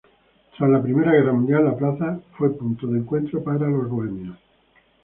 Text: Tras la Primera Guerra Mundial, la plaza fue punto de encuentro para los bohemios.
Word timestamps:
Tras 0.57 0.67
la 0.67 0.81
Primera 0.81 1.11
Guerra 1.11 1.31
Mundial, 1.31 1.63
la 1.65 1.77
plaza 1.77 2.19
fue 2.35 2.57
punto 2.57 2.87
de 2.87 2.97
encuentro 2.97 3.43
para 3.43 3.69
los 3.69 3.87
bohemios. 3.87 4.35